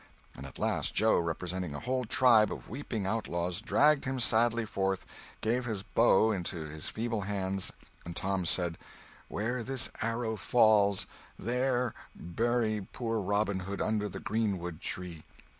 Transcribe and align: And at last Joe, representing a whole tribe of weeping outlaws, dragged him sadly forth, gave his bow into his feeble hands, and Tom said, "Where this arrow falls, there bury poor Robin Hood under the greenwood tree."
And 0.35 0.47
at 0.47 0.57
last 0.57 0.95
Joe, 0.95 1.19
representing 1.19 1.75
a 1.75 1.79
whole 1.79 2.05
tribe 2.05 2.51
of 2.51 2.67
weeping 2.67 3.05
outlaws, 3.05 3.61
dragged 3.61 4.05
him 4.05 4.19
sadly 4.19 4.65
forth, 4.65 5.05
gave 5.41 5.65
his 5.65 5.83
bow 5.83 6.31
into 6.31 6.55
his 6.65 6.87
feeble 6.89 7.21
hands, 7.21 7.71
and 8.03 8.15
Tom 8.15 8.47
said, 8.47 8.79
"Where 9.27 9.63
this 9.63 9.91
arrow 10.01 10.37
falls, 10.37 11.05
there 11.37 11.93
bury 12.15 12.87
poor 12.91 13.19
Robin 13.19 13.59
Hood 13.59 13.79
under 13.79 14.09
the 14.09 14.19
greenwood 14.19 14.81
tree." 14.81 15.23